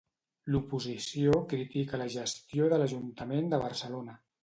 L'oposició 0.55 1.37
critica 1.53 2.01
la 2.05 2.09
gestió 2.17 2.73
de 2.75 2.83
l'Ajuntament 2.83 3.55
de 3.57 3.65
Barcelona. 3.69 4.23